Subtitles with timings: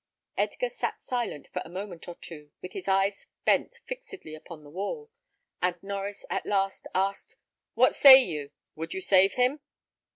[0.35, 4.71] Edgar sat silent for a moment or two, with his eyes bent fixedly upon the
[4.71, 5.11] wall,
[5.61, 7.35] and Norries at last asked,
[7.75, 8.49] "What say you?
[8.75, 9.59] would you save him?"